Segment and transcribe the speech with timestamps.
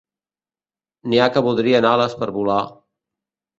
[1.11, 2.59] N'hi ha que voldrien ales per volar